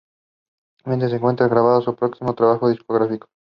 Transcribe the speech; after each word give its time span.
Actualmente 0.79 1.09
se 1.11 1.17
encuentran 1.17 1.51
grabando 1.51 1.83
su 1.85 1.95
próximo 1.95 2.33
trabajo 2.33 2.67
discográfico. 2.71 3.29